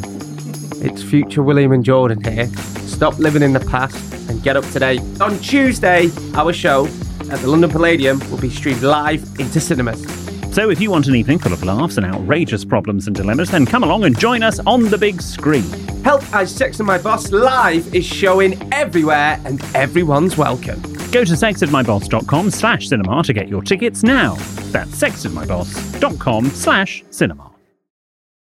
It's 0.84 1.02
future 1.02 1.42
William 1.42 1.72
and 1.72 1.82
Jordan 1.84 2.22
here. 2.22 2.46
Stop 2.86 3.18
living 3.18 3.42
in 3.42 3.54
the 3.54 3.60
past 3.60 3.96
and 4.28 4.42
get 4.42 4.56
up 4.56 4.64
to 4.72 4.78
date. 4.78 5.00
On 5.22 5.38
Tuesday, 5.38 6.10
our 6.34 6.52
show 6.52 6.86
at 7.30 7.40
the 7.40 7.48
London 7.48 7.70
Palladium 7.70 8.18
will 8.30 8.38
be 8.38 8.50
streamed 8.50 8.82
live 8.82 9.22
into 9.40 9.58
cinemas. 9.58 10.27
So 10.58 10.70
if 10.70 10.80
you 10.80 10.90
want 10.90 11.06
an 11.06 11.14
evening 11.14 11.38
full 11.38 11.52
of 11.52 11.62
laughs 11.62 11.98
and 11.98 12.04
outrageous 12.04 12.64
problems 12.64 13.06
and 13.06 13.14
dilemmas, 13.14 13.48
then 13.48 13.64
come 13.64 13.84
along 13.84 14.02
and 14.02 14.18
join 14.18 14.42
us 14.42 14.58
on 14.66 14.86
the 14.86 14.98
big 14.98 15.22
screen. 15.22 15.62
Help 16.02 16.20
I 16.34 16.42
Sexted 16.42 16.84
My 16.84 16.98
Boss 16.98 17.30
Live 17.30 17.94
is 17.94 18.04
showing 18.04 18.60
everywhere 18.72 19.40
and 19.44 19.64
everyone's 19.76 20.36
welcome. 20.36 20.82
Go 21.12 21.24
to 21.24 21.34
sextedmyboss.com 21.34 22.50
slash 22.50 22.88
cinema 22.88 23.22
to 23.22 23.32
get 23.32 23.46
your 23.46 23.62
tickets 23.62 24.02
now. 24.02 24.34
That's 24.72 24.90
sextedmyboss.com 24.90 26.46
slash 26.46 27.04
cinema. 27.10 27.52